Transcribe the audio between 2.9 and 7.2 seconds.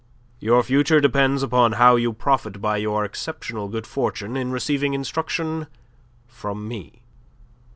exceptional good fortune in receiving instruction from me."